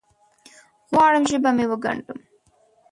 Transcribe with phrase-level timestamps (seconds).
[0.91, 2.19] غواړم ژبه مې وګنډم